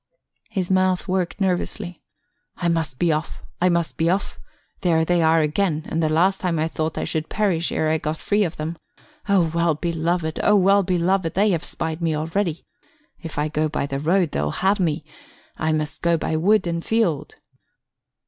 [0.49, 2.01] His mouth worked nervously.
[2.57, 4.39] "I must be off, I must be off.
[4.79, 7.99] There they are again, and the last time I thought I should perish ere I
[7.99, 8.79] got free of them.
[9.29, 11.35] O well beloved, O well beloved!
[11.35, 12.65] they have spied me already.
[13.21, 15.05] If I go by the road, they'll have me;
[15.57, 17.35] I must go by wood and field."